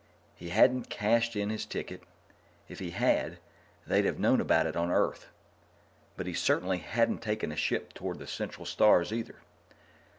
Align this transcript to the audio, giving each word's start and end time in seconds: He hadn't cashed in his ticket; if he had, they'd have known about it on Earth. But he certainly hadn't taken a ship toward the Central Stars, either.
He 0.35 0.49
hadn't 0.49 0.89
cashed 0.89 1.35
in 1.35 1.51
his 1.51 1.63
ticket; 1.63 2.01
if 2.67 2.79
he 2.79 2.89
had, 2.89 3.37
they'd 3.85 4.05
have 4.05 4.17
known 4.17 4.41
about 4.41 4.65
it 4.65 4.75
on 4.75 4.89
Earth. 4.89 5.27
But 6.17 6.25
he 6.25 6.33
certainly 6.33 6.79
hadn't 6.79 7.21
taken 7.21 7.51
a 7.51 7.55
ship 7.55 7.93
toward 7.93 8.17
the 8.17 8.25
Central 8.25 8.65
Stars, 8.65 9.13
either. 9.13 9.35